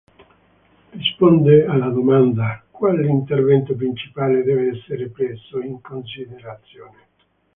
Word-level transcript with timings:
Risponde 0.95 1.67
alla 1.67 1.89
domanda: 1.89 2.65
“Quale 2.71 3.05
intervento 3.07 3.75
principale 3.75 4.41
deve 4.41 4.69
essere 4.75 5.09
preso 5.09 5.59
in 5.61 5.79
considerazione?”. 5.79 7.07